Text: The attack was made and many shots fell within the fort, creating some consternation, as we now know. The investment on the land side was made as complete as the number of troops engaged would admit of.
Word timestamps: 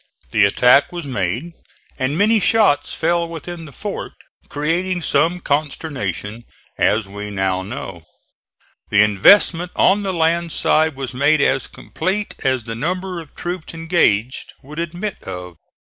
The 0.31 0.45
attack 0.45 0.91
was 0.91 1.05
made 1.05 1.51
and 1.99 2.17
many 2.17 2.39
shots 2.39 2.91
fell 2.91 3.27
within 3.27 3.65
the 3.65 3.71
fort, 3.71 4.13
creating 4.49 5.03
some 5.03 5.39
consternation, 5.39 6.43
as 6.75 7.07
we 7.07 7.29
now 7.29 7.61
know. 7.61 8.05
The 8.89 9.03
investment 9.03 9.71
on 9.75 10.01
the 10.01 10.11
land 10.11 10.51
side 10.53 10.95
was 10.95 11.13
made 11.13 11.39
as 11.39 11.67
complete 11.67 12.33
as 12.43 12.63
the 12.63 12.73
number 12.73 13.21
of 13.21 13.35
troops 13.35 13.75
engaged 13.75 14.53
would 14.63 14.79
admit 14.79 15.21
of. 15.21 15.57